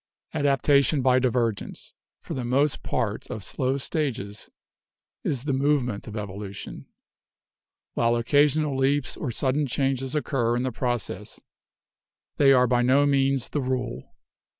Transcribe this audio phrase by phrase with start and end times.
[0.33, 1.93] "Adaptation by divergence—
[2.23, 4.49] for the most part of slow stages—
[5.23, 6.87] is the movement of evolution.
[7.93, 11.39] While occasional leaps or sudden changes occur in the process,
[12.37, 14.15] they are by no means the rule.